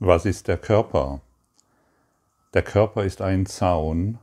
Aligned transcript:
Was 0.00 0.26
ist 0.26 0.46
der 0.46 0.58
Körper? 0.58 1.20
Der 2.54 2.62
Körper 2.62 3.02
ist 3.02 3.20
ein 3.20 3.46
Zaun, 3.46 4.18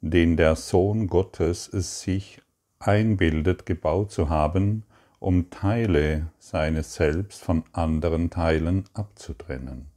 den 0.00 0.38
der 0.38 0.56
Sohn 0.56 1.08
Gottes 1.08 1.66
sich 1.66 2.40
einbildet, 2.78 3.66
gebaut 3.66 4.12
zu 4.12 4.30
haben, 4.30 4.84
um 5.18 5.50
Teile 5.50 6.28
seines 6.38 6.94
Selbst 6.94 7.42
von 7.42 7.64
anderen 7.72 8.30
Teilen 8.30 8.84
abzutrennen. 8.94 9.88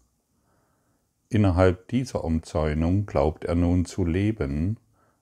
Innerhalb 1.30 1.88
dieser 1.88 2.26
Umzäunung 2.26 3.06
glaubt 3.06 3.46
er 3.46 3.56
nun 3.56 3.86
zu 3.86 4.04
leben, 4.04 4.78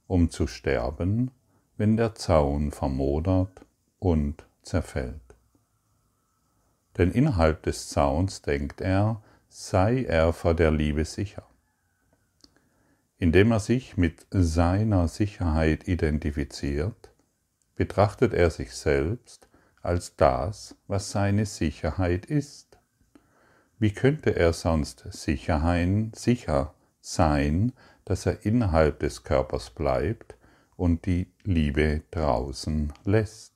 um 0.07 0.31
zu 0.31 0.47
sterben, 0.47 1.29
wenn 1.77 1.95
der 1.95 2.15
Zaun 2.15 2.71
vermodert 2.71 3.67
und 3.99 4.47
zerfällt. 4.63 5.21
Denn 6.97 7.11
innerhalb 7.11 7.61
des 7.61 7.89
Zauns 7.89 8.41
denkt 8.41 8.81
er, 8.81 9.21
sei 9.53 10.05
er 10.05 10.31
vor 10.31 10.53
der 10.53 10.71
Liebe 10.71 11.03
sicher. 11.03 11.45
Indem 13.17 13.51
er 13.51 13.59
sich 13.59 13.97
mit 13.97 14.25
seiner 14.31 15.09
Sicherheit 15.09 15.89
identifiziert, 15.89 17.11
betrachtet 17.75 18.33
er 18.33 18.49
sich 18.49 18.73
selbst 18.73 19.49
als 19.81 20.15
das, 20.15 20.75
was 20.87 21.11
seine 21.11 21.45
Sicherheit 21.45 22.25
ist. 22.25 22.79
Wie 23.77 23.91
könnte 23.93 24.35
er 24.37 24.53
sonst 24.53 25.05
sicher 25.11 26.73
sein, 27.01 27.73
dass 28.05 28.25
er 28.25 28.45
innerhalb 28.45 28.99
des 28.99 29.23
Körpers 29.23 29.69
bleibt 29.71 30.35
und 30.77 31.05
die 31.05 31.27
Liebe 31.43 32.03
draußen 32.11 32.93
lässt? 33.03 33.50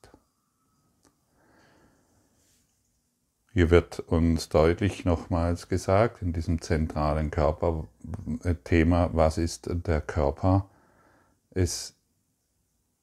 Hier 3.56 3.70
wird 3.70 4.00
uns 4.00 4.50
deutlich 4.50 5.06
nochmals 5.06 5.70
gesagt 5.70 6.20
in 6.20 6.34
diesem 6.34 6.60
zentralen 6.60 7.30
Körperthema, 7.30 9.08
was 9.14 9.38
ist 9.38 9.70
der 9.72 10.02
Körper? 10.02 10.68
Es 11.52 11.94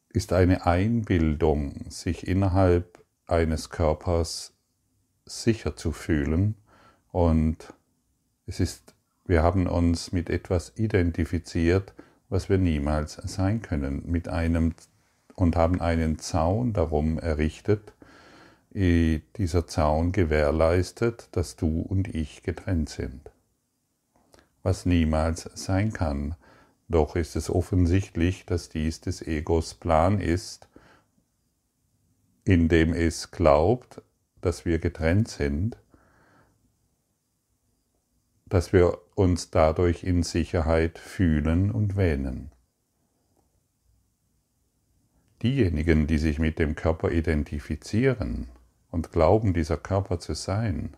ist 0.10 0.32
eine 0.32 0.68
Einbildung, 0.68 1.90
sich 1.90 2.28
innerhalb 2.28 3.04
eines 3.26 3.72
Körpers 3.72 4.54
sicher 5.26 5.76
zu 5.76 5.92
fühlen 5.92 6.54
und 7.12 7.74
es 8.46 8.60
ist, 8.60 8.94
wir 9.26 9.42
haben 9.42 9.66
uns 9.66 10.12
mit 10.12 10.30
etwas 10.30 10.74
identifiziert, 10.76 11.96
was 12.30 12.50
wir 12.50 12.60
niemals 12.60 13.14
sein 13.24 13.64
können, 13.64 14.04
mit 14.06 14.28
einem 14.28 14.76
und 15.34 15.56
haben 15.56 15.82
einen 15.82 16.20
Zaun 16.20 16.74
darum 16.74 17.18
errichtet, 17.18 17.94
dieser 18.76 19.68
Zaun 19.68 20.12
gewährleistet, 20.12 21.30
dass 21.32 21.56
du 21.56 21.82
und 21.82 22.08
ich 22.08 22.42
getrennt 22.42 22.90
sind. 22.90 23.32
Was 24.64 24.86
niemals 24.86 25.50
sein 25.54 25.94
kann, 25.94 26.36
doch 26.88 27.16
ist 27.16 27.36
es 27.36 27.50
offensichtlich, 27.50 28.46
dass 28.46 28.70
dies 28.70 29.02
des 29.02 29.22
Egos 29.22 29.76
Plan 29.76 30.20
ist, 30.20 30.68
indem 32.46 32.94
es 32.94 33.32
glaubt, 33.32 34.02
dass 34.42 34.66
wir 34.66 34.80
getrennt 34.80 35.28
sind, 35.28 35.78
dass 38.46 38.74
wir 38.74 39.00
uns 39.16 39.52
dadurch 39.52 40.04
in 40.04 40.24
Sicherheit 40.24 41.00
fühlen 41.00 41.72
und 41.72 41.96
wähnen. 41.96 42.52
Diejenigen, 45.42 46.08
die 46.08 46.18
sich 46.18 46.40
mit 46.40 46.60
dem 46.60 46.76
Körper 46.76 47.12
identifizieren, 47.12 48.50
und 48.94 49.12
glauben, 49.12 49.56
dieser 49.56 49.78
Körper 49.78 50.20
zu 50.20 50.36
sein, 50.36 50.96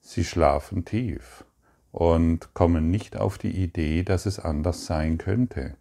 sie 0.00 0.24
schlafen 0.24 0.86
tief 0.86 1.44
und 1.92 2.54
kommen 2.54 2.90
nicht 2.90 3.18
auf 3.18 3.36
die 3.36 3.50
Idee, 3.50 4.02
dass 4.02 4.24
es 4.24 4.38
anders 4.38 4.86
sein 4.86 5.18
könnte. 5.18 5.76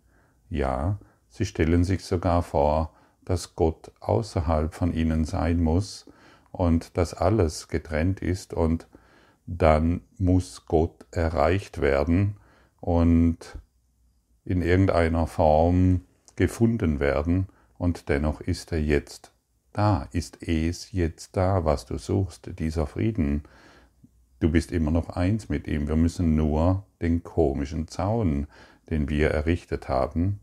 Ja, 0.49 0.97
sie 1.29 1.45
stellen 1.45 1.85
sich 1.85 2.03
sogar 2.03 2.43
vor, 2.43 2.91
dass 3.23 3.55
Gott 3.55 3.93
außerhalb 4.01 4.73
von 4.73 4.93
ihnen 4.93 5.23
sein 5.23 5.63
muss 5.63 6.05
und 6.51 6.97
dass 6.97 7.13
alles 7.13 7.69
getrennt 7.69 8.19
ist 8.19 8.53
und 8.53 8.85
dann 9.47 10.01
muss 10.17 10.65
Gott 10.65 11.05
erreicht 11.11 11.79
werden 11.79 12.35
und 12.81 13.57
in 14.43 14.61
irgendeiner 14.61 15.27
Form 15.27 16.01
gefunden 16.35 16.99
werden 16.99 17.47
und 17.77 18.09
dennoch 18.09 18.41
ist 18.41 18.73
er 18.73 18.81
jetzt 18.81 19.31
da 19.79 20.09
ist 20.11 20.43
es 20.43 20.91
jetzt 20.91 21.37
da, 21.37 21.63
was 21.63 21.85
du 21.85 21.97
suchst, 21.97 22.59
dieser 22.59 22.85
Frieden. 22.85 23.43
Du 24.41 24.51
bist 24.51 24.73
immer 24.73 24.91
noch 24.91 25.07
eins 25.07 25.47
mit 25.47 25.69
ihm. 25.69 25.87
Wir 25.87 25.95
müssen 25.95 26.35
nur 26.35 26.85
den 27.01 27.23
komischen 27.23 27.87
Zaun, 27.87 28.47
den 28.89 29.07
wir 29.07 29.31
errichtet 29.31 29.87
haben, 29.87 30.41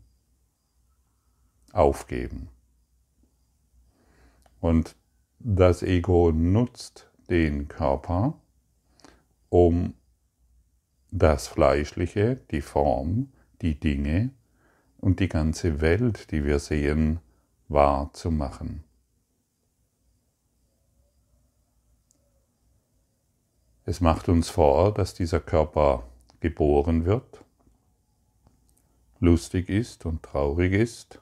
aufgeben. 1.71 2.49
Und 4.59 4.95
das 5.37 5.83
Ego 5.83 6.31
nutzt 6.31 7.07
den 7.29 7.67
Körper, 7.67 8.39
um 9.49 9.93
das 11.11 11.47
Fleischliche, 11.47 12.41
die 12.49 12.61
Form, 12.61 13.31
die 13.61 13.79
Dinge 13.79 14.31
und 14.97 15.19
die 15.19 15.29
ganze 15.29 15.79
Welt, 15.79 16.31
die 16.31 16.43
wir 16.43 16.57
sehen, 16.57 17.19
wahrzumachen. 17.67 18.83
Es 23.87 24.01
macht 24.01 24.27
uns 24.27 24.49
vor, 24.49 24.93
dass 24.93 25.13
dieser 25.13 25.39
Körper 25.39 26.03
geboren 26.41 27.05
wird, 27.05 27.45
lustig 29.21 29.69
ist 29.69 30.05
und 30.05 30.23
traurig 30.23 30.73
ist 30.73 31.21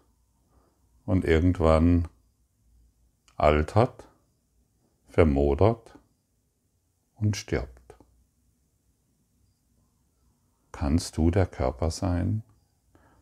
und 1.05 1.25
irgendwann 1.25 2.07
altert, 3.35 4.09
vermodert 5.07 5.99
und 7.17 7.37
stirbt. 7.37 7.95
Kannst 10.71 11.17
du 11.17 11.29
der 11.29 11.45
Körper 11.45 11.91
sein? 11.91 12.41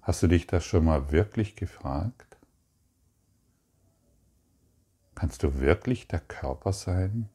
Hast 0.03 0.23
du 0.23 0.27
dich 0.27 0.47
das 0.47 0.63
schon 0.63 0.85
mal 0.85 1.11
wirklich 1.11 1.57
gefragt? 1.57 2.37
Kannst 5.15 5.43
du 5.43 5.59
wirklich 5.59 6.07
der 6.07 6.21
Körper 6.21 6.71
sein? 6.71 7.27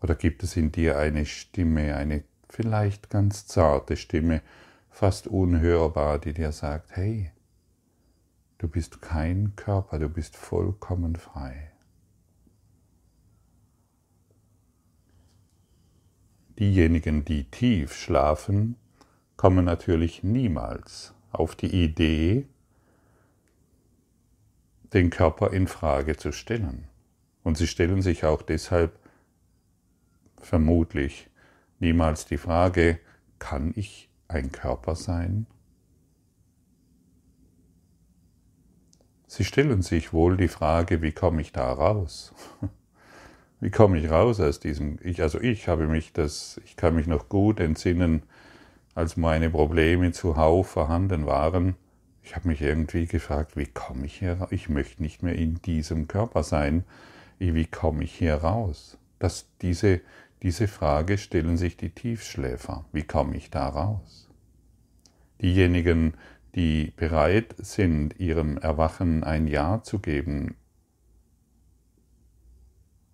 Oder 0.00 0.14
gibt 0.14 0.42
es 0.42 0.56
in 0.56 0.72
dir 0.72 0.98
eine 0.98 1.26
Stimme, 1.26 1.96
eine 1.96 2.24
vielleicht 2.48 3.10
ganz 3.10 3.46
zarte 3.46 3.96
Stimme, 3.96 4.42
fast 4.90 5.26
unhörbar, 5.26 6.18
die 6.18 6.32
dir 6.32 6.52
sagt, 6.52 6.96
hey, 6.96 7.30
du 8.58 8.68
bist 8.68 9.02
kein 9.02 9.54
Körper, 9.56 9.98
du 9.98 10.08
bist 10.08 10.36
vollkommen 10.36 11.16
frei. 11.16 11.72
Diejenigen, 16.58 17.24
die 17.24 17.44
tief 17.44 17.94
schlafen, 17.94 18.76
kommen 19.36 19.64
natürlich 19.64 20.24
niemals 20.24 21.14
auf 21.30 21.54
die 21.54 21.84
Idee, 21.84 22.48
den 24.92 25.10
Körper 25.10 25.52
in 25.52 25.68
Frage 25.68 26.16
zu 26.16 26.32
stellen. 26.32 26.88
Und 27.44 27.56
sie 27.56 27.68
stellen 27.68 28.02
sich 28.02 28.24
auch 28.24 28.42
deshalb 28.42 28.98
vermutlich 30.40 31.28
niemals 31.78 32.26
die 32.26 32.38
Frage, 32.38 32.98
kann 33.38 33.72
ich 33.76 34.08
ein 34.28 34.52
Körper 34.52 34.94
sein? 34.94 35.46
Sie 39.26 39.44
stellen 39.44 39.82
sich 39.82 40.12
wohl 40.12 40.36
die 40.36 40.48
Frage, 40.48 41.02
wie 41.02 41.12
komme 41.12 41.42
ich 41.42 41.52
da 41.52 41.72
raus? 41.72 42.32
Wie 43.60 43.70
komme 43.70 43.98
ich 43.98 44.08
raus 44.08 44.38
aus 44.38 44.60
diesem 44.60 45.00
ich 45.02 45.20
also 45.20 45.40
ich 45.40 45.66
habe 45.66 45.88
mich 45.88 46.12
das 46.12 46.60
ich 46.64 46.76
kann 46.76 46.94
mich 46.94 47.08
noch 47.08 47.28
gut 47.28 47.58
entsinnen, 47.58 48.22
als 48.94 49.16
meine 49.16 49.50
Probleme 49.50 50.12
zuhauf 50.12 50.68
vorhanden 50.68 51.26
waren. 51.26 51.74
Ich 52.22 52.36
habe 52.36 52.48
mich 52.48 52.62
irgendwie 52.62 53.06
gefragt, 53.06 53.56
wie 53.56 53.66
komme 53.66 54.06
ich 54.06 54.18
hier 54.18 54.34
raus? 54.34 54.48
Ich 54.52 54.68
möchte 54.68 55.02
nicht 55.02 55.22
mehr 55.22 55.34
in 55.34 55.60
diesem 55.62 56.08
Körper 56.08 56.42
sein. 56.42 56.84
Wie 57.38 57.66
komme 57.66 58.04
ich 58.04 58.14
hier 58.14 58.34
raus? 58.34 58.98
Dass 59.18 59.46
diese 59.62 60.00
diese 60.42 60.68
Frage 60.68 61.18
stellen 61.18 61.56
sich 61.56 61.76
die 61.76 61.90
Tiefschläfer. 61.90 62.84
Wie 62.92 63.02
komme 63.02 63.36
ich 63.36 63.50
da 63.50 63.68
raus? 63.68 64.28
Diejenigen, 65.42 66.14
die 66.54 66.92
bereit 66.96 67.54
sind, 67.58 68.18
ihrem 68.20 68.56
Erwachen 68.58 69.24
ein 69.24 69.48
Ja 69.48 69.82
zu 69.82 69.98
geben, 69.98 70.56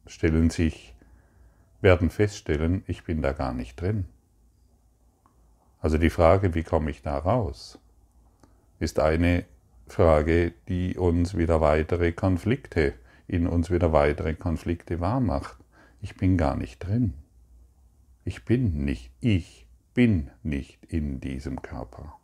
stellen 0.06 0.50
sich, 0.50 0.94
werden 1.80 2.10
feststellen, 2.10 2.84
ich 2.86 3.04
bin 3.04 3.22
da 3.22 3.32
gar 3.32 3.54
nicht 3.54 3.80
drin. 3.80 4.04
Also 5.80 5.98
die 5.98 6.10
Frage, 6.10 6.54
wie 6.54 6.62
komme 6.62 6.90
ich 6.90 7.02
da 7.02 7.16
raus, 7.16 7.78
ist 8.80 9.00
eine 9.00 9.44
Frage, 9.86 10.52
die 10.68 10.96
uns 10.96 11.36
wieder 11.36 11.60
weitere 11.60 12.12
Konflikte, 12.12 12.94
in 13.26 13.46
uns 13.46 13.70
wieder 13.70 13.92
weitere 13.92 14.34
Konflikte 14.34 15.00
wahrmacht 15.00 15.63
ich 16.04 16.16
bin 16.18 16.36
gar 16.36 16.54
nicht 16.54 16.80
drin. 16.80 17.14
Ich 18.26 18.44
bin 18.44 18.84
nicht, 18.84 19.10
ich 19.20 19.66
bin 19.94 20.30
nicht 20.42 20.84
in 20.84 21.18
diesem 21.18 21.62
Körper. 21.62 22.18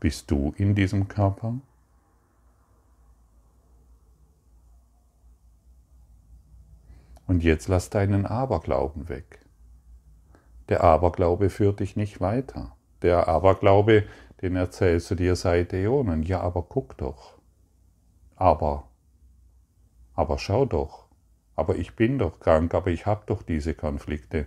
Bist 0.00 0.30
du 0.30 0.52
in 0.58 0.74
diesem 0.74 1.08
Körper? 1.08 1.58
Und 7.26 7.42
jetzt 7.42 7.68
lass 7.68 7.88
deinen 7.88 8.26
Aberglauben 8.26 9.08
weg. 9.08 9.46
Der 10.68 10.84
Aberglaube 10.84 11.48
führt 11.48 11.80
dich 11.80 11.96
nicht 11.96 12.20
weiter. 12.20 12.76
Der 13.00 13.28
Aberglaube, 13.28 14.06
den 14.42 14.56
erzählst 14.56 15.10
du 15.10 15.14
dir 15.14 15.36
seit 15.36 15.72
Äonen. 15.72 16.22
Ja, 16.22 16.40
aber 16.40 16.62
guck 16.62 16.96
doch. 16.96 17.38
Aber, 18.36 18.88
aber 20.14 20.38
schau 20.38 20.64
doch. 20.64 21.06
Aber 21.56 21.76
ich 21.76 21.94
bin 21.94 22.18
doch 22.18 22.40
krank, 22.40 22.72
aber 22.74 22.90
ich 22.90 23.04
habe 23.04 23.22
doch 23.26 23.42
diese 23.42 23.74
Konflikte 23.74 24.46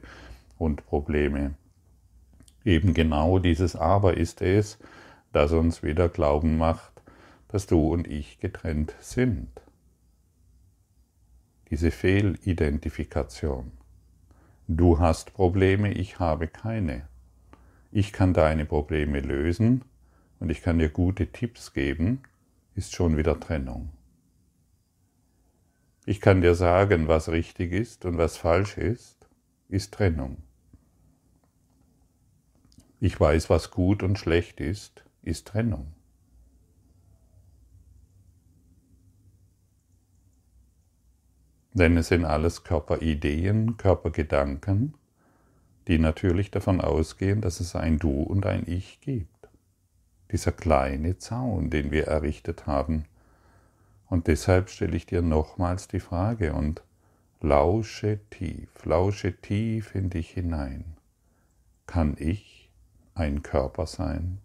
und 0.57 0.85
Probleme. 0.85 1.53
Eben 2.65 2.93
genau 2.93 3.39
dieses 3.39 3.75
Aber 3.75 4.17
ist 4.17 4.41
es, 4.41 4.79
das 5.31 5.51
uns 5.51 5.83
wieder 5.83 6.09
glauben 6.09 6.57
macht, 6.57 7.03
dass 7.49 7.67
du 7.67 7.93
und 7.93 8.07
ich 8.07 8.39
getrennt 8.39 8.95
sind. 8.99 9.49
Diese 11.69 11.91
Fehlidentifikation. 11.91 13.71
Du 14.67 14.99
hast 14.99 15.33
Probleme, 15.33 15.91
ich 15.91 16.19
habe 16.19 16.47
keine. 16.47 17.07
Ich 17.95 18.11
kann 18.11 18.33
deine 18.33 18.65
Probleme 18.65 19.19
lösen 19.19 19.85
und 20.39 20.49
ich 20.49 20.63
kann 20.63 20.79
dir 20.79 20.89
gute 20.89 21.27
Tipps 21.27 21.73
geben, 21.73 22.23
ist 22.73 22.95
schon 22.95 23.17
wieder 23.17 23.39
Trennung. 23.39 23.91
Ich 26.07 26.19
kann 26.19 26.41
dir 26.41 26.55
sagen, 26.55 27.07
was 27.07 27.29
richtig 27.29 27.71
ist 27.71 28.03
und 28.05 28.17
was 28.17 28.35
falsch 28.35 28.79
ist, 28.79 29.29
ist 29.69 29.93
Trennung. 29.93 30.37
Ich 32.99 33.19
weiß, 33.19 33.51
was 33.51 33.69
gut 33.69 34.01
und 34.01 34.17
schlecht 34.17 34.59
ist, 34.59 35.05
ist 35.21 35.45
Trennung. 35.49 35.93
Denn 41.73 41.95
es 41.95 42.07
sind 42.07 42.25
alles 42.25 42.63
Körperideen, 42.63 43.77
Körpergedanken, 43.77 44.95
die 45.87 45.99
natürlich 45.99 46.51
davon 46.51 46.81
ausgehen, 46.81 47.41
dass 47.41 47.59
es 47.59 47.75
ein 47.75 47.99
Du 47.99 48.23
und 48.23 48.45
ein 48.45 48.63
Ich 48.67 49.01
gibt. 49.01 49.29
Dieser 50.31 50.51
kleine 50.51 51.17
Zaun, 51.17 51.69
den 51.69 51.91
wir 51.91 52.07
errichtet 52.07 52.65
haben. 52.65 53.05
Und 54.07 54.27
deshalb 54.27 54.69
stelle 54.69 54.95
ich 54.95 55.05
dir 55.05 55.21
nochmals 55.21 55.87
die 55.87 55.99
Frage 55.99 56.53
und 56.53 56.83
lausche 57.41 58.19
tief, 58.29 58.69
lausche 58.85 59.35
tief 59.35 59.95
in 59.95 60.09
dich 60.09 60.29
hinein. 60.29 60.85
Kann 61.87 62.15
ich 62.17 62.69
ein 63.15 63.43
Körper 63.43 63.85
sein? 63.85 64.39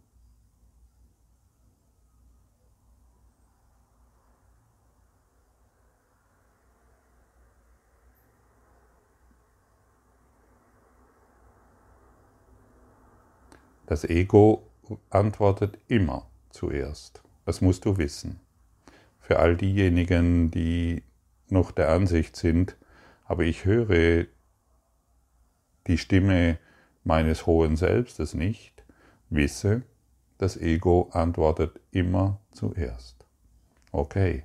Das 13.89 14.05
Ego 14.05 14.69
antwortet 15.09 15.79
immer 15.89 16.27
zuerst. 16.51 17.23
Das 17.47 17.63
musst 17.63 17.87
du 17.87 17.97
wissen. 17.97 18.39
Für 19.19 19.39
all 19.39 19.57
diejenigen, 19.57 20.51
die 20.51 21.03
noch 21.49 21.71
der 21.71 21.89
Ansicht 21.89 22.37
sind, 22.37 22.77
aber 23.25 23.45
ich 23.45 23.65
höre 23.65 24.27
die 25.87 25.97
Stimme 25.97 26.59
meines 27.03 27.47
hohen 27.47 27.77
Selbstes 27.77 28.35
nicht, 28.35 28.85
wisse, 29.31 29.85
das 30.37 30.59
Ego 30.59 31.09
antwortet 31.13 31.81
immer 31.91 32.41
zuerst. 32.53 33.25
Okay, 33.91 34.45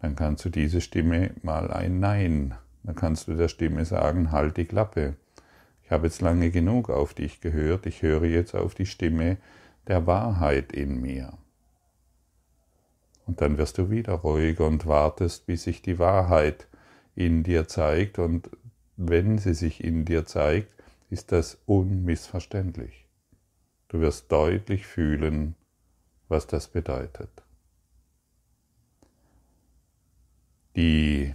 dann 0.00 0.16
kannst 0.16 0.44
du 0.44 0.48
diese 0.48 0.80
Stimme 0.80 1.30
mal 1.42 1.70
ein 1.70 2.00
Nein, 2.00 2.56
dann 2.82 2.96
kannst 2.96 3.28
du 3.28 3.34
der 3.34 3.46
Stimme 3.46 3.84
sagen, 3.84 4.32
halt 4.32 4.56
die 4.56 4.64
Klappe. 4.64 5.14
Ich 5.90 5.92
habe 5.92 6.06
jetzt 6.06 6.20
lange 6.20 6.52
genug 6.52 6.88
auf 6.88 7.14
dich 7.14 7.40
gehört, 7.40 7.84
ich 7.84 8.02
höre 8.02 8.22
jetzt 8.22 8.54
auf 8.54 8.76
die 8.76 8.86
Stimme 8.86 9.38
der 9.88 10.06
Wahrheit 10.06 10.70
in 10.70 11.00
mir. 11.00 11.36
Und 13.26 13.40
dann 13.40 13.58
wirst 13.58 13.76
du 13.76 13.90
wieder 13.90 14.12
ruhig 14.12 14.60
und 14.60 14.86
wartest, 14.86 15.46
bis 15.46 15.64
sich 15.64 15.82
die 15.82 15.98
Wahrheit 15.98 16.68
in 17.16 17.42
dir 17.42 17.66
zeigt. 17.66 18.20
Und 18.20 18.50
wenn 18.96 19.38
sie 19.38 19.52
sich 19.52 19.82
in 19.82 20.04
dir 20.04 20.26
zeigt, 20.26 20.72
ist 21.10 21.32
das 21.32 21.58
unmissverständlich. 21.66 23.08
Du 23.88 23.98
wirst 23.98 24.30
deutlich 24.30 24.86
fühlen, 24.86 25.56
was 26.28 26.46
das 26.46 26.68
bedeutet. 26.68 27.42
Die 30.76 31.34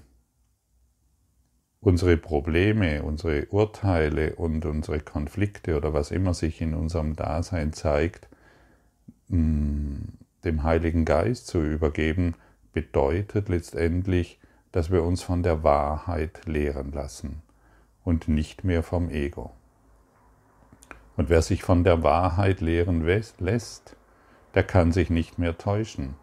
unsere 1.85 2.17
Probleme, 2.17 3.03
unsere 3.03 3.45
Urteile 3.51 4.35
und 4.37 4.65
unsere 4.65 4.99
Konflikte 5.01 5.77
oder 5.77 5.93
was 5.93 6.09
immer 6.09 6.33
sich 6.33 6.59
in 6.59 6.73
unserem 6.73 7.15
Dasein 7.15 7.73
zeigt, 7.73 8.27
mm, 9.27 9.97
dem 10.43 10.63
Heiligen 10.63 11.05
Geist 11.05 11.45
zu 11.45 11.61
übergeben, 11.61 12.33
bedeutet 12.73 13.49
letztendlich, 13.49 14.39
dass 14.71 14.89
wir 14.89 15.03
uns 15.03 15.21
von 15.21 15.43
der 15.43 15.63
Wahrheit 15.63 16.47
lehren 16.47 16.91
lassen 16.91 17.43
und 18.03 18.27
nicht 18.27 18.63
mehr 18.63 18.81
vom 18.81 19.11
Ego. 19.11 19.51
Und 21.17 21.29
wer 21.29 21.43
sich 21.43 21.61
von 21.61 21.83
der 21.83 22.01
Wahrheit 22.01 22.61
lehren 22.61 23.05
lässt, 23.05 23.95
der 24.55 24.63
kann 24.63 24.91
sich 24.91 25.11
nicht 25.11 25.37
mehr 25.37 25.55
täuschen 25.59 26.15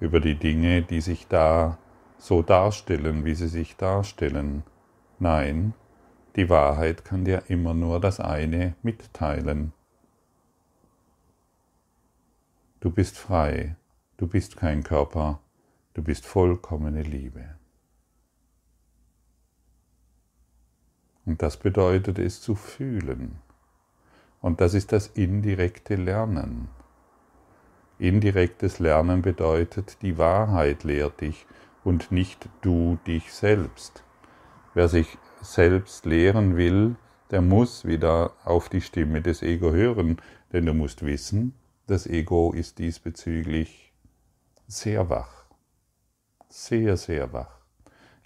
über 0.00 0.18
die 0.18 0.36
Dinge, 0.36 0.80
die 0.80 1.02
sich 1.02 1.28
da 1.28 1.76
so 2.16 2.40
darstellen, 2.40 3.26
wie 3.26 3.34
sie 3.34 3.48
sich 3.48 3.76
darstellen, 3.76 4.62
Nein, 5.22 5.74
die 6.34 6.48
Wahrheit 6.48 7.04
kann 7.04 7.26
dir 7.26 7.42
immer 7.48 7.74
nur 7.74 8.00
das 8.00 8.20
eine 8.20 8.74
mitteilen. 8.82 9.74
Du 12.80 12.90
bist 12.90 13.18
frei, 13.18 13.76
du 14.16 14.26
bist 14.26 14.56
kein 14.56 14.82
Körper, 14.82 15.40
du 15.92 16.02
bist 16.02 16.24
vollkommene 16.24 17.02
Liebe. 17.02 17.44
Und 21.26 21.42
das 21.42 21.58
bedeutet 21.58 22.18
es 22.18 22.40
zu 22.40 22.54
fühlen. 22.54 23.42
Und 24.40 24.62
das 24.62 24.72
ist 24.72 24.90
das 24.90 25.08
indirekte 25.08 25.96
Lernen. 25.96 26.68
Indirektes 27.98 28.78
Lernen 28.78 29.20
bedeutet, 29.20 30.00
die 30.00 30.16
Wahrheit 30.16 30.82
lehrt 30.82 31.20
dich 31.20 31.46
und 31.84 32.10
nicht 32.10 32.48
du 32.62 32.98
dich 33.06 33.34
selbst. 33.34 34.02
Wer 34.72 34.88
sich 34.88 35.18
selbst 35.42 36.06
lehren 36.06 36.56
will, 36.56 36.96
der 37.30 37.42
muss 37.42 37.84
wieder 37.84 38.34
auf 38.44 38.68
die 38.68 38.80
Stimme 38.80 39.20
des 39.20 39.42
Ego 39.42 39.72
hören, 39.72 40.18
denn 40.52 40.66
du 40.66 40.74
musst 40.74 41.04
wissen, 41.04 41.54
das 41.86 42.06
Ego 42.06 42.52
ist 42.52 42.78
diesbezüglich 42.78 43.92
sehr 44.68 45.10
wach, 45.10 45.46
sehr, 46.48 46.96
sehr 46.96 47.32
wach. 47.32 47.58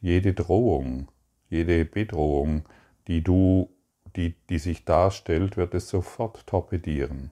Jede 0.00 0.34
Drohung, 0.34 1.08
jede 1.48 1.86
Bedrohung, 1.86 2.64
die 3.08 3.22
du, 3.22 3.70
die, 4.16 4.34
die 4.50 4.58
sich 4.58 4.84
darstellt, 4.84 5.56
wird 5.56 5.72
es 5.72 5.88
sofort 5.88 6.46
torpedieren 6.46 7.30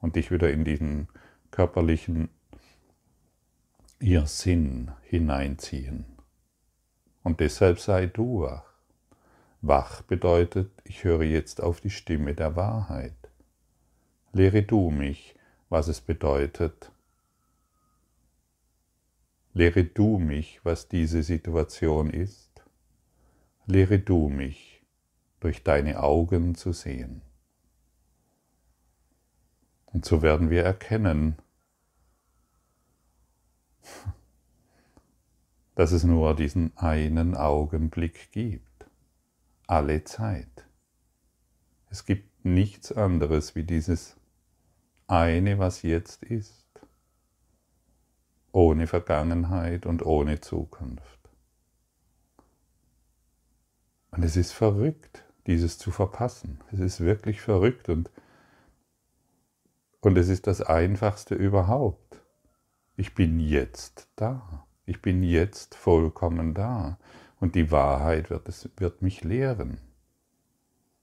und 0.00 0.16
dich 0.16 0.30
wieder 0.30 0.50
in 0.50 0.64
diesen 0.64 1.08
körperlichen 1.50 2.30
Irrsinn 4.00 4.90
hineinziehen. 5.02 6.13
Und 7.24 7.40
deshalb 7.40 7.80
sei 7.80 8.06
du 8.06 8.42
wach. 8.42 8.64
Wach 9.62 10.02
bedeutet, 10.02 10.70
ich 10.84 11.04
höre 11.04 11.22
jetzt 11.22 11.62
auf 11.62 11.80
die 11.80 11.90
Stimme 11.90 12.34
der 12.34 12.54
Wahrheit. 12.54 13.16
Lehre 14.32 14.62
du 14.62 14.90
mich, 14.90 15.34
was 15.70 15.88
es 15.88 16.02
bedeutet. 16.02 16.92
Lehre 19.54 19.84
du 19.84 20.18
mich, 20.18 20.60
was 20.64 20.88
diese 20.88 21.22
Situation 21.22 22.10
ist. 22.10 22.62
Lehre 23.66 23.98
du 23.98 24.28
mich, 24.28 24.82
durch 25.40 25.62
deine 25.62 26.02
Augen 26.02 26.54
zu 26.54 26.72
sehen. 26.72 27.22
Und 29.86 30.04
so 30.04 30.20
werden 30.20 30.50
wir 30.50 30.62
erkennen, 30.62 31.38
dass 35.74 35.92
es 35.92 36.04
nur 36.04 36.34
diesen 36.36 36.76
einen 36.76 37.36
Augenblick 37.36 38.30
gibt, 38.32 38.86
alle 39.66 40.04
Zeit. 40.04 40.66
Es 41.90 42.04
gibt 42.06 42.44
nichts 42.44 42.92
anderes 42.92 43.54
wie 43.54 43.64
dieses 43.64 44.16
eine, 45.06 45.58
was 45.58 45.82
jetzt 45.82 46.22
ist. 46.24 46.64
ohne 48.52 48.86
Vergangenheit 48.86 49.86
und 49.86 50.04
ohne 50.06 50.40
Zukunft. 50.40 51.18
Und 54.12 54.24
es 54.24 54.36
ist 54.36 54.52
verrückt, 54.52 55.24
dieses 55.46 55.78
zu 55.78 55.90
verpassen. 55.90 56.60
Es 56.72 56.78
ist 56.80 57.00
wirklich 57.00 57.40
verrückt 57.40 57.88
und, 57.88 58.10
und 60.00 60.16
es 60.16 60.28
ist 60.28 60.46
das 60.46 60.60
Einfachste 60.60 61.34
überhaupt. 61.34 62.22
Ich 62.96 63.14
bin 63.14 63.40
jetzt 63.40 64.08
da. 64.16 64.66
Ich 64.86 65.00
bin 65.00 65.22
jetzt 65.22 65.74
vollkommen 65.74 66.54
da. 66.54 66.98
Und 67.40 67.54
die 67.54 67.70
Wahrheit 67.70 68.30
wird, 68.30 68.48
es, 68.48 68.68
wird 68.76 69.02
mich 69.02 69.24
lehren. 69.24 69.78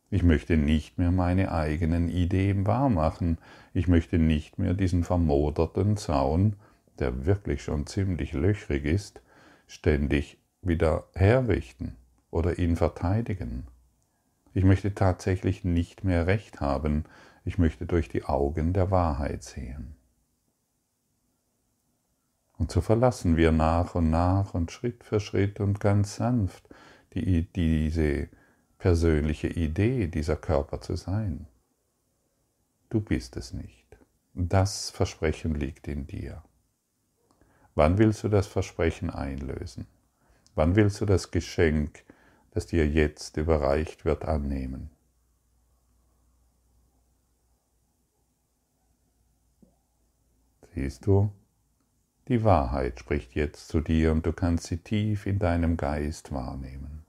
Ich 0.10 0.24
möchte 0.24 0.58
nicht 0.58 0.98
mehr 0.98 1.12
meine 1.12 1.52
eigenen 1.52 2.10
Ideen 2.10 2.68
wahrmachen. 2.68 3.38
Ich 3.74 3.88
möchte 3.88 4.18
nicht 4.18 4.60
mehr 4.60 4.74
diesen 4.74 5.04
vermoderten 5.04 5.98
Zaun, 5.98 6.58
der 7.00 7.26
wirklich 7.26 7.64
schon 7.64 7.88
ziemlich 7.88 8.34
löchrig 8.34 8.86
ist, 8.86 9.22
ständig 9.68 10.38
wieder 10.62 11.06
herrichten 11.16 11.96
oder 12.30 12.60
ihn 12.60 12.76
verteidigen. 12.76 13.68
Ich 14.54 14.64
möchte 14.64 14.94
tatsächlich 14.94 15.64
nicht 15.64 16.04
mehr 16.04 16.28
recht 16.28 16.60
haben, 16.60 17.06
ich 17.46 17.58
möchte 17.58 17.86
durch 17.86 18.10
die 18.10 18.26
Augen 18.26 18.74
der 18.74 18.92
Wahrheit 18.92 19.44
sehen. 19.44 19.96
Und 22.62 22.70
so 22.70 22.80
verlassen 22.80 23.38
wir 23.38 23.51
nach 23.51 23.96
und 23.96 24.12
nach 24.12 24.53
und 24.53 24.72
Schritt 24.72 25.03
für 25.03 25.20
Schritt 25.20 25.60
und 25.60 25.80
ganz 25.80 26.18
sanft 26.18 26.70
die, 27.15 27.51
diese 27.51 28.30
persönliche 28.77 29.48
Idee, 29.48 30.06
dieser 30.06 30.36
Körper 30.36 30.80
zu 30.80 30.96
sein. 30.96 31.48
Du 32.91 33.01
bist 33.01 33.36
es 33.36 33.51
nicht. 33.51 33.98
Das 34.36 34.91
Versprechen 34.91 35.56
liegt 35.56 35.88
in 35.88 36.06
dir. 36.06 36.44
Wann 37.74 37.98
willst 37.98 38.24
du 38.24 38.30
das 38.30 38.46
Versprechen 38.46 39.10
einlösen? 39.10 39.88
Wann 40.53 40.75
willst 40.75 41.01
du 41.01 41.08
das 41.08 41.32
Geschenk 41.32 42.03
das 42.51 42.68
dir 42.68 42.88
jetzt 42.88 43.38
überreicht 43.38 44.06
wird, 44.06 44.25
annehmen. 44.25 44.91
Siehst 50.75 51.08
du, 51.08 51.32
die 52.28 52.44
Wahrheit 52.44 53.00
spricht 53.00 53.36
jetzt 53.36 53.68
zu 53.68 53.82
dir 53.82 54.12
und 54.12 54.25
du 54.25 54.34
kannst 54.34 54.68
sie 54.68 54.78
tief 54.78 55.25
in 55.25 55.40
deinem 55.40 55.78
Geist 55.78 56.32
wahrnehmen. 56.32 57.04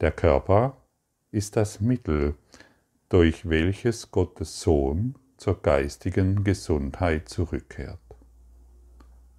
Der 0.00 0.12
Körper 0.12 0.76
ist 1.30 1.56
das 1.56 1.80
Mittel, 1.80 2.34
durch 3.08 3.48
welches 3.48 4.10
Gottes 4.10 4.60
Sohn 4.60 5.14
zur 5.36 5.60
geistigen 5.62 6.44
Gesundheit 6.44 7.28
zurückkehrt. 7.28 7.98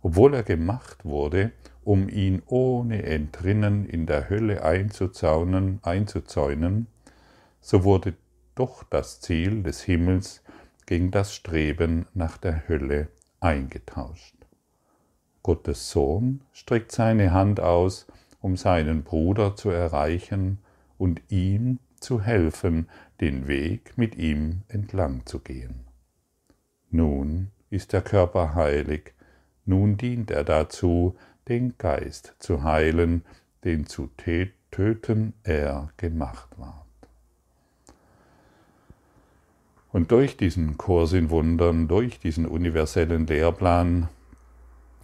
Obwohl 0.01 0.33
er 0.33 0.43
gemacht 0.43 1.05
wurde, 1.05 1.51
um 1.83 2.09
ihn 2.09 2.41
ohne 2.45 3.03
Entrinnen 3.03 3.85
in 3.85 4.05
der 4.05 4.29
Hölle 4.29 4.63
einzuzaunen, 4.63 5.79
einzuzäunen, 5.81 6.88
so 7.61 7.83
wurde 7.83 8.15
doch 8.55 8.83
das 8.83 9.21
Ziel 9.21 9.63
des 9.63 9.81
Himmels 9.81 10.41
gegen 10.89 11.12
das 11.12 11.36
Streben 11.36 12.08
nach 12.15 12.39
der 12.39 12.67
Hölle 12.67 13.10
eingetauscht. 13.39 14.34
Gottes 15.43 15.91
Sohn 15.91 16.41
streckt 16.51 16.91
seine 16.91 17.31
Hand 17.31 17.60
aus, 17.60 18.08
um 18.41 18.58
seinen 18.58 19.03
Bruder 19.03 19.55
zu 19.55 19.69
erreichen 19.69 20.58
und 20.98 21.22
ihm 21.29 21.77
zu 22.00 22.24
helfen, 22.24 22.89
den 23.22 23.48
Weg 23.48 24.00
mit 24.00 24.15
ihm 24.15 24.63
entlang 24.67 25.27
zu 25.27 25.38
gehen. 25.38 25.86
Nun 26.89 27.51
ist 27.69 27.93
der 27.93 28.01
Körper 28.01 28.55
heilig, 28.55 29.13
nun 29.65 29.96
dient 29.96 30.31
er 30.31 30.43
dazu, 30.43 31.15
den 31.48 31.77
Geist 31.77 32.34
zu 32.39 32.63
heilen, 32.63 33.24
den 33.63 33.86
zu 33.86 34.10
töten 34.72 35.34
er 35.43 35.91
gemacht 35.98 36.50
ward. 36.58 36.88
Und 39.91 40.12
durch 40.12 40.38
diesen 40.38 40.77
Kurs 40.77 41.13
in 41.13 41.29
Wundern, 41.29 41.88
durch 41.88 42.19
diesen 42.19 42.46
universellen 42.46 43.25
Lehrplan 43.25 44.08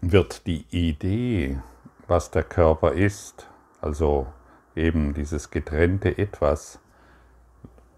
wird 0.01 0.46
die 0.46 0.65
Idee, 0.70 1.60
was 2.08 2.30
der 2.30 2.44
Körper 2.44 2.94
ist, 2.94 3.48
also 3.82 4.27
eben 4.75 5.13
dieses 5.13 5.50
getrennte 5.50 6.18
Etwas, 6.18 6.80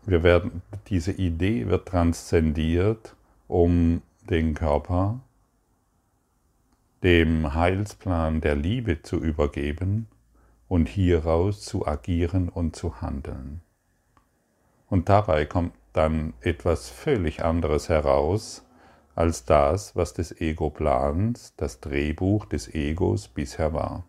wir 0.05 0.23
werden, 0.23 0.61
diese 0.87 1.11
Idee 1.11 1.67
wird 1.67 1.89
transzendiert, 1.89 3.15
um 3.49 4.01
den 4.29 4.53
Körper 4.53 5.19
dem 7.03 7.53
Heilsplan 7.53 8.39
der 8.39 8.55
Liebe 8.55 9.01
zu 9.01 9.17
übergeben 9.17 10.07
und 10.69 10.87
hieraus 10.87 11.61
zu 11.61 11.85
agieren 11.85 12.47
und 12.47 12.75
zu 12.75 13.01
handeln. 13.01 13.61
Und 14.89 15.09
dabei 15.09 15.45
kommt 15.45 15.73
dann 15.97 16.33
etwas 16.41 16.89
völlig 16.89 17.43
anderes 17.43 17.89
heraus 17.89 18.63
als 19.15 19.45
das, 19.45 19.95
was 19.95 20.13
des 20.13 20.39
Ego-Plans, 20.39 21.55
das 21.57 21.79
Drehbuch 21.79 22.45
des 22.45 22.73
Egos 22.73 23.27
bisher 23.27 23.73
war. 23.73 24.05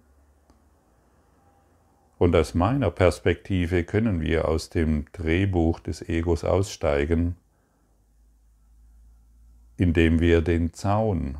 Und 2.18 2.36
aus 2.36 2.54
meiner 2.54 2.90
Perspektive 2.90 3.84
können 3.84 4.20
wir 4.20 4.48
aus 4.48 4.68
dem 4.68 5.06
Drehbuch 5.12 5.80
des 5.80 6.06
Egos 6.06 6.44
aussteigen, 6.44 7.36
indem 9.76 10.20
wir 10.20 10.42
den 10.42 10.74
Zaun 10.74 11.38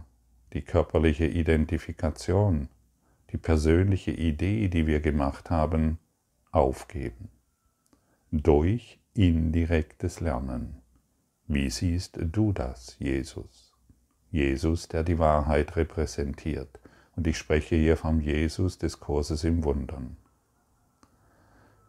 die 0.54 0.62
körperliche 0.62 1.26
Identifikation, 1.26 2.68
die 3.32 3.38
persönliche 3.38 4.12
Idee, 4.12 4.68
die 4.68 4.86
wir 4.86 5.00
gemacht 5.00 5.50
haben, 5.50 5.98
aufgeben. 6.52 7.28
Durch 8.30 8.98
indirektes 9.18 10.20
Lernen. 10.20 10.80
Wie 11.48 11.68
siehst 11.70 12.20
du 12.20 12.52
das, 12.52 12.96
Jesus? 13.00 13.74
Jesus, 14.30 14.86
der 14.86 15.02
die 15.02 15.18
Wahrheit 15.18 15.74
repräsentiert. 15.74 16.78
Und 17.16 17.26
ich 17.26 17.36
spreche 17.36 17.74
hier 17.74 17.96
vom 17.96 18.20
Jesus 18.20 18.78
des 18.78 19.00
Kurses 19.00 19.42
im 19.42 19.64
Wundern. 19.64 20.16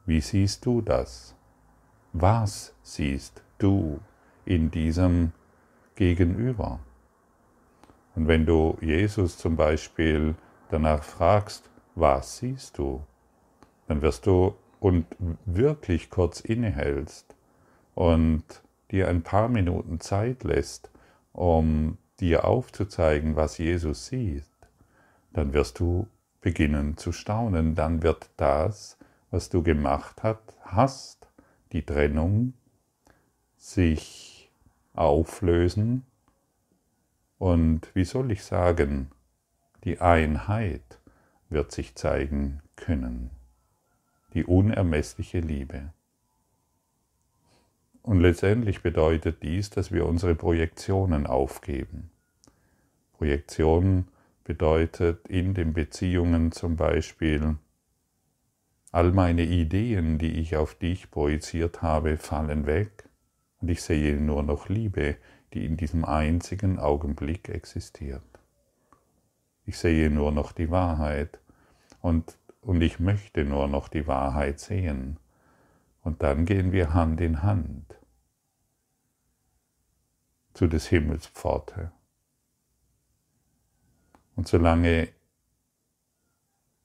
Wie 0.07 0.21
siehst 0.21 0.65
du 0.65 0.81
das? 0.81 1.35
Was 2.13 2.73
siehst 2.81 3.43
du 3.59 3.99
in 4.45 4.71
diesem 4.71 5.31
Gegenüber? 5.93 6.79
Und 8.15 8.27
wenn 8.27 8.47
du 8.47 8.75
Jesus 8.81 9.37
zum 9.37 9.55
Beispiel 9.55 10.33
danach 10.69 11.03
fragst, 11.03 11.69
was 11.93 12.37
siehst 12.37 12.79
du, 12.79 13.03
dann 13.87 14.01
wirst 14.01 14.25
du 14.25 14.55
und 14.79 15.05
wirklich 15.45 16.09
kurz 16.09 16.39
innehältst 16.39 17.35
und 17.95 18.43
dir 18.91 19.07
ein 19.07 19.21
paar 19.23 19.49
Minuten 19.49 19.99
Zeit 19.99 20.43
lässt, 20.43 20.89
um 21.33 21.97
dir 22.19 22.45
aufzuzeigen, 22.45 23.35
was 23.35 23.57
Jesus 23.57 24.07
sieht, 24.07 24.43
dann 25.33 25.53
wirst 25.53 25.79
du 25.79 26.07
beginnen 26.41 26.97
zu 26.97 27.11
staunen. 27.11 27.75
Dann 27.75 28.03
wird 28.03 28.29
das, 28.37 28.97
was 29.31 29.49
du 29.49 29.63
gemacht 29.63 30.21
hast, 30.63 31.27
die 31.71 31.85
Trennung, 31.85 32.53
sich 33.57 34.51
auflösen 34.93 36.05
und 37.37 37.93
wie 37.93 38.05
soll 38.05 38.31
ich 38.31 38.43
sagen, 38.43 39.11
die 39.83 39.99
Einheit 39.99 40.99
wird 41.49 41.71
sich 41.71 41.95
zeigen 41.95 42.61
können, 42.75 43.29
die 44.33 44.45
unermessliche 44.45 45.39
Liebe. 45.39 45.93
Und 48.01 48.21
letztendlich 48.21 48.81
bedeutet 48.81 49.43
dies, 49.43 49.69
dass 49.69 49.91
wir 49.91 50.05
unsere 50.05 50.35
Projektionen 50.35 51.27
aufgeben. 51.27 52.09
Projektion 53.13 54.07
bedeutet 54.43 55.27
in 55.27 55.53
den 55.53 55.73
Beziehungen 55.73 56.51
zum 56.51 56.75
Beispiel, 56.75 57.57
all 58.91 59.11
meine 59.11 59.43
Ideen, 59.43 60.17
die 60.17 60.39
ich 60.39 60.55
auf 60.55 60.73
dich 60.73 61.11
projiziert 61.11 61.81
habe, 61.83 62.17
fallen 62.17 62.65
weg 62.65 63.07
und 63.61 63.69
ich 63.69 63.83
sehe 63.83 64.19
nur 64.19 64.41
noch 64.41 64.69
Liebe, 64.69 65.17
die 65.53 65.65
in 65.65 65.77
diesem 65.77 66.05
einzigen 66.05 66.79
Augenblick 66.79 67.49
existiert. 67.49 68.23
Ich 69.65 69.77
sehe 69.77 70.09
nur 70.09 70.31
noch 70.31 70.51
die 70.51 70.71
Wahrheit 70.71 71.39
und, 72.01 72.38
und 72.61 72.81
ich 72.81 72.99
möchte 72.99 73.45
nur 73.45 73.67
noch 73.67 73.87
die 73.87 74.07
Wahrheit 74.07 74.59
sehen. 74.59 75.17
Und 76.01 76.23
dann 76.23 76.45
gehen 76.45 76.71
wir 76.71 76.93
Hand 76.93 77.21
in 77.21 77.43
Hand 77.43 77.95
zu 80.53 80.67
des 80.67 80.87
Himmels 80.87 81.27
Pforte. 81.27 81.91
Und 84.35 84.47
solange 84.47 85.09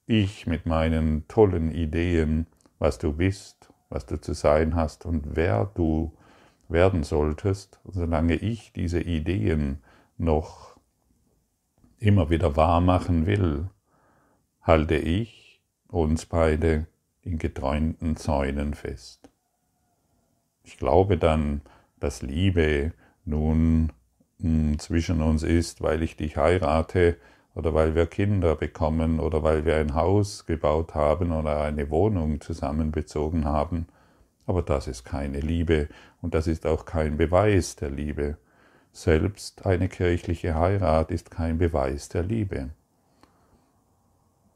ich 0.06 0.46
mit 0.46 0.66
meinen 0.66 1.26
tollen 1.28 1.70
Ideen, 1.70 2.46
was 2.78 2.98
du 2.98 3.12
bist, 3.12 3.72
was 3.88 4.06
du 4.06 4.20
zu 4.20 4.34
sein 4.34 4.74
hast 4.74 5.06
und 5.06 5.36
wer 5.36 5.66
du 5.66 6.16
werden 6.68 7.04
solltest, 7.04 7.80
solange 7.84 8.34
ich 8.34 8.72
diese 8.72 9.00
Ideen 9.00 9.82
noch 10.18 10.76
immer 11.98 12.30
wieder 12.30 12.56
wahr 12.56 12.80
machen 12.80 13.26
will, 13.26 13.70
halte 14.60 14.96
ich 14.96 15.43
uns 15.94 16.26
beide 16.26 16.86
in 17.22 17.38
geträumten 17.38 18.16
Zäunen 18.16 18.74
fest. 18.74 19.30
Ich 20.64 20.76
glaube 20.76 21.16
dann, 21.18 21.60
dass 22.00 22.22
Liebe 22.22 22.92
nun 23.24 23.92
hm, 24.40 24.78
zwischen 24.78 25.22
uns 25.22 25.42
ist, 25.42 25.82
weil 25.82 26.02
ich 26.02 26.16
dich 26.16 26.36
heirate 26.36 27.16
oder 27.54 27.74
weil 27.74 27.94
wir 27.94 28.06
Kinder 28.06 28.56
bekommen 28.56 29.20
oder 29.20 29.42
weil 29.42 29.64
wir 29.64 29.76
ein 29.76 29.94
Haus 29.94 30.46
gebaut 30.46 30.94
haben 30.94 31.32
oder 31.32 31.62
eine 31.62 31.90
Wohnung 31.90 32.40
zusammenbezogen 32.40 33.44
haben. 33.44 33.86
Aber 34.46 34.62
das 34.62 34.88
ist 34.88 35.04
keine 35.04 35.40
Liebe 35.40 35.88
und 36.20 36.34
das 36.34 36.46
ist 36.46 36.66
auch 36.66 36.84
kein 36.84 37.16
Beweis 37.16 37.76
der 37.76 37.90
Liebe. 37.90 38.36
Selbst 38.92 39.64
eine 39.64 39.88
kirchliche 39.88 40.54
Heirat 40.54 41.10
ist 41.10 41.30
kein 41.30 41.58
Beweis 41.58 42.08
der 42.08 42.24
Liebe. 42.24 42.70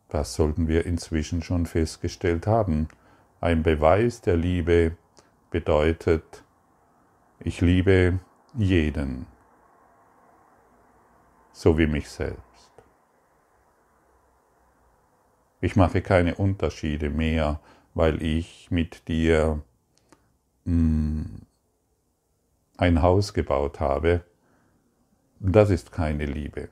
Das 0.09 0.35
sollten 0.35 0.69
wir 0.69 0.87
inzwischen 0.87 1.43
schon 1.43 1.67
festgestellt 1.67 2.47
haben. 2.47 2.89
Ein 3.41 3.63
Beweis 3.63 4.21
der 4.21 4.37
Liebe 4.37 4.97
bedeutet, 5.51 6.45
ich 7.41 7.61
liebe 7.61 8.19
jeden, 8.55 9.27
so 11.53 11.79
wie 11.79 11.87
mich 11.87 12.09
selbst. 12.09 12.43
Ich 15.61 15.77
mache 15.77 16.03
keine 16.03 16.37
Unterschiede 16.37 17.11
mehr, 17.11 17.61
weil 17.95 18.23
ich 18.23 18.71
mit 18.71 19.09
dir 19.09 19.63
mh, 20.65 20.73
hm, 20.73 21.43
ein 22.77 23.03
Haus 23.03 23.35
gebaut 23.35 23.81
habe. 23.81 24.25
Das 25.41 25.71
ist 25.71 25.93
keine 25.93 26.27
Liebe. 26.27 26.69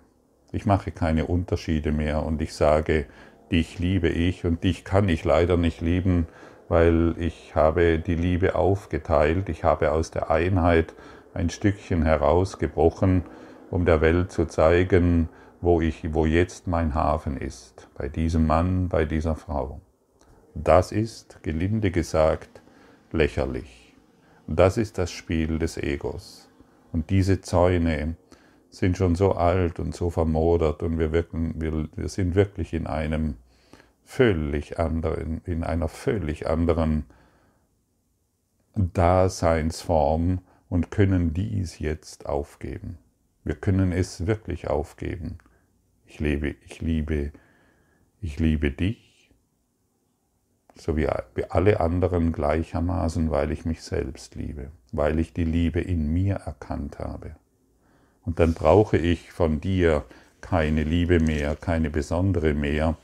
Ich 0.56 0.64
mache 0.64 0.90
keine 0.90 1.26
Unterschiede 1.26 1.92
mehr 1.92 2.22
und 2.22 2.40
ich 2.40 2.54
sage, 2.54 3.04
dich 3.52 3.78
liebe 3.78 4.08
ich 4.08 4.46
und 4.46 4.64
dich 4.64 4.84
kann 4.84 5.06
ich 5.10 5.22
leider 5.22 5.58
nicht 5.58 5.82
lieben, 5.82 6.28
weil 6.70 7.14
ich 7.18 7.54
habe 7.54 7.98
die 7.98 8.14
Liebe 8.14 8.54
aufgeteilt, 8.54 9.50
ich 9.50 9.64
habe 9.64 9.92
aus 9.92 10.12
der 10.12 10.30
Einheit 10.30 10.94
ein 11.34 11.50
Stückchen 11.50 12.02
herausgebrochen, 12.02 13.24
um 13.70 13.84
der 13.84 14.00
Welt 14.00 14.32
zu 14.32 14.46
zeigen, 14.46 15.28
wo, 15.60 15.82
ich, 15.82 16.14
wo 16.14 16.24
jetzt 16.24 16.66
mein 16.66 16.94
Hafen 16.94 17.36
ist, 17.36 17.88
bei 17.94 18.08
diesem 18.08 18.46
Mann, 18.46 18.88
bei 18.88 19.04
dieser 19.04 19.34
Frau. 19.34 19.82
Das 20.54 20.90
ist, 20.90 21.42
gelinde 21.42 21.90
gesagt, 21.90 22.62
lächerlich. 23.12 23.94
Das 24.46 24.78
ist 24.78 24.96
das 24.96 25.10
Spiel 25.10 25.58
des 25.58 25.76
Egos. 25.76 26.48
Und 26.92 27.10
diese 27.10 27.42
Zäune 27.42 28.16
sind 28.70 28.96
schon 28.96 29.14
so 29.14 29.32
alt 29.32 29.78
und 29.80 29.94
so 29.94 30.10
vermodert 30.10 30.82
und 30.82 30.98
wir, 30.98 31.12
wirken, 31.12 31.54
wir, 31.60 31.88
wir 31.96 32.08
sind 32.08 32.34
wirklich 32.34 32.74
in 32.74 32.86
einem 32.86 33.36
völlig 34.04 34.78
anderen, 34.78 35.40
in 35.44 35.64
einer 35.64 35.88
völlig 35.88 36.46
anderen 36.46 37.04
Daseinsform 38.74 40.40
und 40.68 40.90
können 40.90 41.32
dies 41.32 41.78
jetzt 41.78 42.26
aufgeben. 42.26 42.98
Wir 43.44 43.54
können 43.54 43.92
es 43.92 44.26
wirklich 44.26 44.68
aufgeben. 44.68 45.38
Ich 46.04 46.20
lebe, 46.20 46.54
ich 46.66 46.80
liebe, 46.80 47.32
ich 48.20 48.38
liebe 48.38 48.70
dich, 48.70 49.30
so 50.74 50.96
wie 50.96 51.08
alle 51.48 51.80
anderen 51.80 52.32
gleichermaßen, 52.32 53.30
weil 53.30 53.50
ich 53.50 53.64
mich 53.64 53.82
selbst 53.82 54.34
liebe, 54.34 54.70
weil 54.92 55.18
ich 55.18 55.32
die 55.32 55.44
Liebe 55.44 55.80
in 55.80 56.12
mir 56.12 56.36
erkannt 56.36 56.98
habe. 56.98 57.36
Und 58.26 58.38
dann 58.40 58.52
brauche 58.52 58.98
ich 58.98 59.32
von 59.32 59.60
dir 59.60 60.04
keine 60.40 60.84
Liebe 60.84 61.20
mehr, 61.20 61.56
keine 61.56 61.88
besondere 61.90 62.52
mehr. 62.54 62.96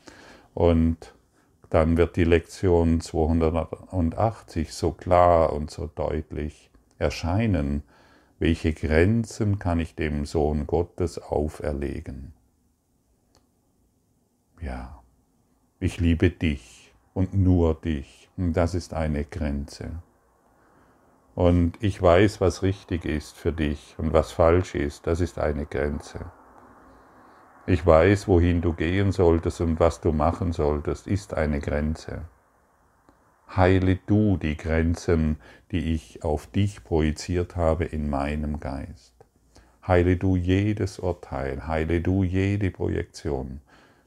Und 0.52 1.14
dann 1.70 1.96
wird 1.96 2.16
die 2.16 2.24
Lektion 2.24 3.00
280 3.00 4.74
so 4.74 4.92
klar 4.92 5.52
und 5.52 5.70
so 5.70 5.90
deutlich 5.94 6.70
erscheinen. 6.98 7.82
Welche 8.38 8.74
Grenzen 8.74 9.58
kann 9.58 9.80
ich 9.80 9.94
dem 9.94 10.26
Sohn 10.26 10.66
Gottes 10.66 11.18
auferlegen? 11.18 12.32
Ja, 14.60 15.02
ich 15.80 15.98
liebe 15.98 16.30
dich 16.30 16.92
und 17.14 17.34
nur 17.34 17.74
dich. 17.74 18.28
Und 18.36 18.52
das 18.54 18.74
ist 18.74 18.94
eine 18.94 19.24
Grenze. 19.24 20.02
Und 21.34 21.78
ich 21.80 22.00
weiß, 22.00 22.40
was 22.40 22.62
richtig 22.62 23.04
ist 23.04 23.36
für 23.36 23.52
dich 23.52 23.94
und 23.98 24.12
was 24.12 24.32
falsch 24.32 24.74
ist. 24.74 25.06
Das 25.06 25.20
ist 25.20 25.38
eine 25.38 25.66
Grenze. 25.66 26.30
Ich 27.66 27.86
weiß, 27.86 28.28
wohin 28.28 28.60
du 28.60 28.72
gehen 28.72 29.12
solltest 29.12 29.60
und 29.60 29.78
was 29.78 30.00
du 30.00 30.12
machen 30.12 30.52
solltest, 30.52 31.06
ist 31.06 31.34
eine 31.34 31.60
Grenze. 31.60 32.22
Heile 33.54 33.96
du 34.06 34.36
die 34.36 34.56
Grenzen, 34.56 35.36
die 35.70 35.94
ich 35.94 36.24
auf 36.24 36.46
dich 36.46 36.82
projiziert 36.84 37.54
habe 37.54 37.84
in 37.84 38.10
meinem 38.10 38.60
Geist. 38.60 39.14
Heile 39.86 40.16
du 40.16 40.36
jedes 40.36 40.98
Urteil, 40.98 41.66
heile 41.66 42.00
du 42.00 42.24
jede 42.24 42.70
Projektion, 42.70 43.60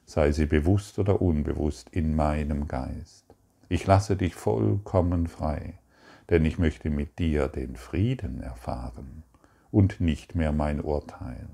sei 0.06 0.32
sie 0.32 0.46
bewusst 0.46 1.00
oder 1.00 1.22
unbewusst, 1.22 1.90
in 1.92 2.16
meinem 2.16 2.68
Geist. 2.68 3.26
Ich 3.70 3.86
lasse 3.86 4.16
dich 4.16 4.36
vollkommen 4.36 5.28
frei, 5.28 5.80
denn 6.30 6.46
ich 6.46 6.58
möchte 6.58 6.90
mit 6.90 7.20
dir 7.20 7.48
den 7.48 7.76
Frieden 7.76 8.42
erfahren 8.42 9.24
und 9.72 10.00
nicht 10.00 10.36
mehr 10.36 10.52
mein 10.52 10.82
Urteil. 10.82 11.48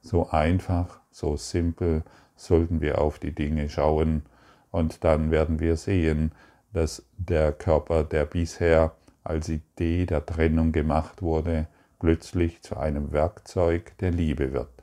So 0.00 0.30
einfach, 0.30 1.00
so 1.10 1.36
simpel 1.36 2.02
sollten 2.36 2.80
wir 2.80 3.00
auf 3.00 3.18
die 3.18 3.34
Dinge 3.34 3.68
schauen, 3.68 4.22
und 4.70 5.04
dann 5.04 5.30
werden 5.30 5.58
wir 5.58 5.76
sehen, 5.76 6.32
dass 6.72 7.06
der 7.16 7.52
Körper, 7.52 8.04
der 8.04 8.26
bisher 8.26 8.92
als 9.24 9.48
Idee 9.48 10.04
der 10.04 10.26
Trennung 10.26 10.72
gemacht 10.72 11.22
wurde, 11.22 11.66
plötzlich 11.98 12.60
zu 12.62 12.76
einem 12.76 13.10
Werkzeug 13.12 13.96
der 13.98 14.10
Liebe 14.10 14.52
wird 14.52 14.76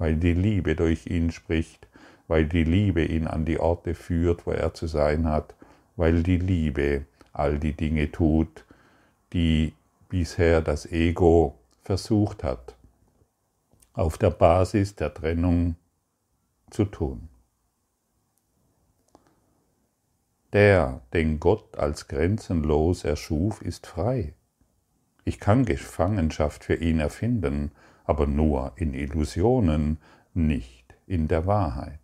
weil 0.00 0.16
die 0.16 0.32
Liebe 0.32 0.74
durch 0.74 1.06
ihn 1.06 1.30
spricht, 1.30 1.86
weil 2.26 2.46
die 2.46 2.64
Liebe 2.64 3.04
ihn 3.04 3.26
an 3.26 3.44
die 3.44 3.60
Orte 3.60 3.94
führt, 3.94 4.46
wo 4.46 4.50
er 4.50 4.72
zu 4.72 4.86
sein 4.86 5.28
hat, 5.28 5.54
weil 5.94 6.22
die 6.22 6.38
Liebe 6.38 7.04
all 7.32 7.58
die 7.58 7.74
Dinge 7.74 8.10
tut, 8.10 8.64
die 9.32 9.74
bisher 10.08 10.60
das 10.60 10.86
Ego 10.90 11.58
versucht 11.82 12.42
hat, 12.44 12.74
auf 13.92 14.18
der 14.18 14.30
Basis 14.30 14.96
der 14.96 15.14
Trennung 15.14 15.76
zu 16.70 16.84
tun. 16.84 17.28
Der, 20.52 21.00
den 21.12 21.38
Gott 21.38 21.76
als 21.76 22.08
grenzenlos 22.08 23.04
erschuf, 23.04 23.62
ist 23.62 23.86
frei. 23.86 24.34
Ich 25.24 25.38
kann 25.38 25.64
Gefangenschaft 25.64 26.64
für 26.64 26.74
ihn 26.74 26.98
erfinden, 26.98 27.70
aber 28.04 28.26
nur 28.26 28.72
in 28.74 28.94
Illusionen, 28.94 29.98
nicht 30.34 30.94
in 31.06 31.28
der 31.28 31.46
Wahrheit. 31.46 32.00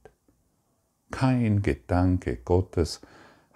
Kein 1.10 1.62
Gedanke 1.62 2.36
Gottes 2.36 3.00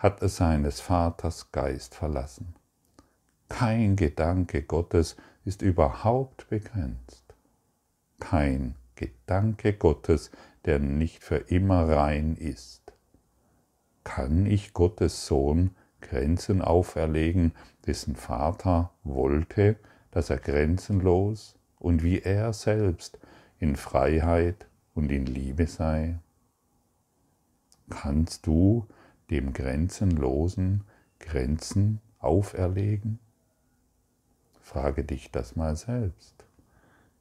hat 0.00 0.18
seines 0.22 0.80
Vaters 0.80 1.52
Geist 1.52 1.94
verlassen. 1.94 2.54
Kein 3.50 3.96
Gedanke 3.96 4.62
Gottes 4.62 5.16
ist 5.44 5.60
überhaupt 5.60 6.48
begrenzt. 6.48 7.34
Kein 8.18 8.76
Gedanke 8.94 9.74
Gottes, 9.74 10.30
der 10.64 10.78
nicht 10.78 11.22
für 11.22 11.36
immer 11.36 11.86
rein 11.86 12.34
ist. 12.36 12.94
Kann 14.02 14.46
ich 14.46 14.72
Gottes 14.72 15.26
Sohn 15.26 15.72
Grenzen 16.00 16.62
auferlegen, 16.62 17.52
dessen 17.86 18.16
Vater 18.16 18.92
wollte, 19.04 19.76
dass 20.12 20.30
er 20.30 20.38
grenzenlos, 20.38 21.56
und 21.78 22.02
wie 22.02 22.20
er 22.20 22.54
selbst 22.54 23.18
in 23.58 23.76
Freiheit 23.76 24.66
und 24.94 25.12
in 25.12 25.26
Liebe 25.26 25.66
sei? 25.66 26.18
Kannst 27.90 28.46
du 28.46 28.86
dem 29.30 29.52
Grenzenlosen 29.52 30.84
Grenzen 31.20 32.00
auferlegen? 32.18 33.18
Frage 34.60 35.04
dich 35.04 35.30
das 35.30 35.56
mal 35.56 35.76
selbst. 35.76 36.44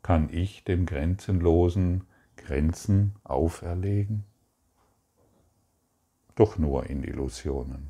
Kann 0.02 0.30
ich 0.32 0.64
dem 0.64 0.86
Grenzenlosen 0.86 2.04
Grenzen 2.36 3.16
auferlegen? 3.24 4.24
Doch 6.36 6.58
nur 6.58 6.90
in 6.90 7.04
Illusionen, 7.04 7.90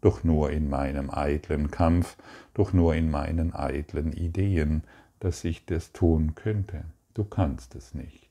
doch 0.00 0.22
nur 0.22 0.50
in 0.50 0.68
meinem 0.68 1.10
eitlen 1.10 1.70
Kampf, 1.70 2.16
doch 2.54 2.72
nur 2.72 2.94
in 2.94 3.10
meinen 3.10 3.54
eitlen 3.54 4.12
Ideen, 4.12 4.84
dass 5.20 5.42
ich 5.44 5.64
das 5.64 5.92
tun 5.92 6.34
könnte. 6.34 6.84
Du 7.14 7.24
kannst 7.24 7.74
es 7.74 7.94
nicht. 7.94 8.28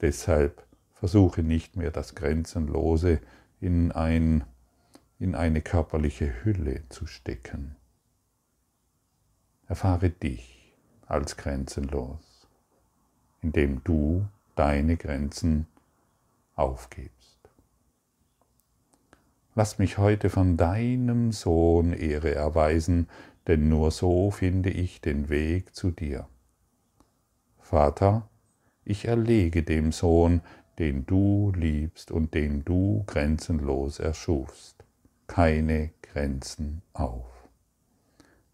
Deshalb 0.00 0.64
versuche 0.92 1.42
nicht 1.42 1.76
mehr 1.76 1.90
das 1.90 2.14
Grenzenlose 2.14 3.20
in, 3.60 3.92
ein, 3.92 4.44
in 5.18 5.34
eine 5.34 5.60
körperliche 5.60 6.44
Hülle 6.44 6.82
zu 6.88 7.06
stecken. 7.06 7.76
Erfahre 9.66 10.10
dich 10.10 10.74
als 11.06 11.36
grenzenlos, 11.36 12.48
indem 13.42 13.82
du 13.84 14.26
deine 14.54 14.96
Grenzen 14.96 15.66
aufgibst. 16.54 17.38
Lass 19.54 19.78
mich 19.78 19.98
heute 19.98 20.30
von 20.30 20.56
deinem 20.56 21.32
Sohn 21.32 21.92
Ehre 21.92 22.34
erweisen, 22.34 23.08
denn 23.46 23.68
nur 23.68 23.90
so 23.90 24.30
finde 24.30 24.70
ich 24.70 25.00
den 25.00 25.28
Weg 25.28 25.74
zu 25.74 25.90
dir. 25.90 26.28
Vater, 27.58 28.28
ich 28.84 29.06
erlege 29.06 29.62
dem 29.62 29.92
Sohn, 29.92 30.42
den 30.78 31.06
du 31.06 31.52
liebst 31.56 32.10
und 32.10 32.34
den 32.34 32.64
du 32.64 33.04
grenzenlos 33.06 33.98
erschufst, 33.98 34.84
keine 35.26 35.90
Grenzen 36.02 36.82
auf. 36.92 37.26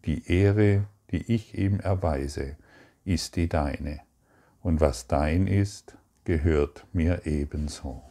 Die 0.04 0.30
Ehre, 0.30 0.84
die 1.10 1.32
ich 1.32 1.56
ihm 1.58 1.80
erweise, 1.80 2.56
ist 3.04 3.36
die 3.36 3.48
deine, 3.48 4.00
und 4.62 4.80
was 4.80 5.06
dein 5.06 5.46
ist, 5.46 5.96
gehört 6.24 6.86
mir 6.92 7.26
ebenso. 7.26 8.02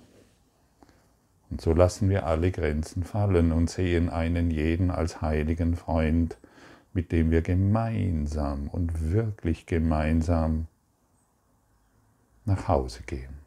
Und 1.50 1.62
so 1.62 1.74
lassen 1.74 2.10
wir 2.10 2.26
alle 2.26 2.52
Grenzen 2.52 3.04
fallen 3.04 3.52
und 3.52 3.70
sehen 3.70 4.10
einen 4.10 4.52
jeden 4.52 4.92
als 4.92 5.22
heiligen 5.22 5.76
Freund, 5.76 6.38
mit 6.94 7.12
dem 7.12 7.32
wir 7.32 7.42
gemeinsam 7.42 8.68
und 8.68 9.12
wirklich 9.12 9.66
gemeinsam 9.66 10.68
nach 12.46 12.68
Hause 12.68 13.02
gehen. 13.06 13.43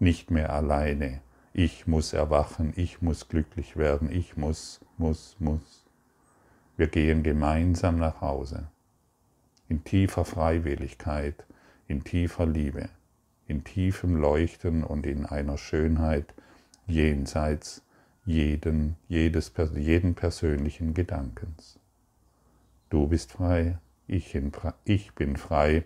Nicht 0.00 0.30
mehr 0.30 0.52
alleine. 0.52 1.20
Ich 1.52 1.86
muss 1.86 2.14
erwachen, 2.14 2.72
ich 2.74 3.02
muss 3.02 3.28
glücklich 3.28 3.76
werden, 3.76 4.10
ich 4.10 4.34
muss, 4.34 4.80
muss, 4.96 5.36
muss. 5.38 5.84
Wir 6.78 6.86
gehen 6.86 7.22
gemeinsam 7.22 7.98
nach 7.98 8.22
Hause. 8.22 8.68
In 9.68 9.84
tiefer 9.84 10.24
Freiwilligkeit, 10.24 11.44
in 11.86 12.02
tiefer 12.02 12.46
Liebe, 12.46 12.88
in 13.46 13.62
tiefem 13.62 14.16
Leuchten 14.16 14.84
und 14.84 15.04
in 15.04 15.26
einer 15.26 15.58
Schönheit 15.58 16.32
jenseits 16.86 17.82
jeden, 18.24 18.96
jedes, 19.06 19.52
jeden 19.74 20.14
persönlichen 20.14 20.94
Gedankens. 20.94 21.78
Du 22.88 23.06
bist 23.06 23.32
frei, 23.32 23.76
ich, 24.06 24.34
ich 24.84 25.14
bin 25.14 25.36
frei, 25.36 25.84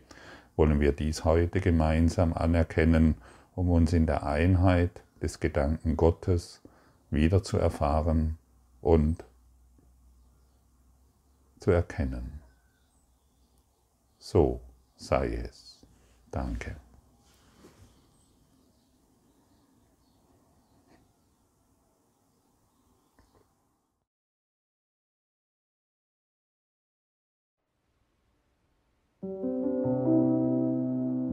wollen 0.55 0.79
wir 0.79 0.93
dies 0.93 1.25
heute 1.25 1.61
gemeinsam 1.61 2.33
anerkennen, 2.33 3.17
um 3.55 3.71
uns 3.71 3.93
in 3.93 4.07
der 4.07 4.25
Einheit 4.27 5.03
des 5.23 5.41
Gedanken 5.41 5.97
Gottes 5.97 6.61
wieder 7.11 7.43
zu 7.43 7.59
erfahren 7.59 8.39
und 8.81 9.25
zu 11.61 11.71
erkennen. 11.71 12.41
So 14.19 14.61
sei 14.97 15.35
es. 15.35 15.81
Danke. 16.31 16.77